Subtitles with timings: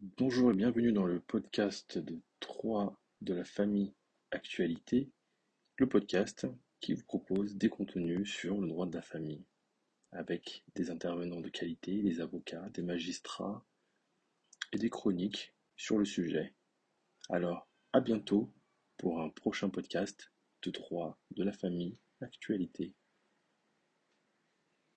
[0.00, 3.92] Bonjour et bienvenue dans le podcast de 3 de la famille
[4.30, 5.10] Actualité,
[5.76, 6.46] le podcast
[6.78, 9.44] qui vous propose des contenus sur le droit de la famille,
[10.12, 13.66] avec des intervenants de qualité, des avocats, des magistrats
[14.72, 16.54] et des chroniques sur le sujet.
[17.28, 18.54] Alors, à bientôt
[18.98, 20.30] pour un prochain podcast
[20.62, 22.94] de droit de la famille Actualité.